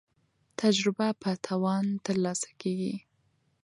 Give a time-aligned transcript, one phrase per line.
[0.61, 2.95] تجربه په تاوان ترلاسه کیږي.